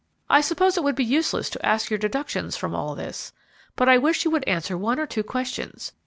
[0.31, 3.33] I suppose it would be useless to ask your deductions from all this,
[3.75, 5.91] but I wish you would answer one or two questions.